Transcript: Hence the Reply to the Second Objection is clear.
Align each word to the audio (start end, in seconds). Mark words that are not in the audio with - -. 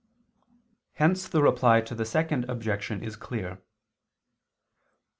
Hence 0.93 1.27
the 1.27 1.43
Reply 1.43 1.79
to 1.81 1.93
the 1.93 2.05
Second 2.05 2.49
Objection 2.49 3.03
is 3.03 3.15
clear. 3.15 3.61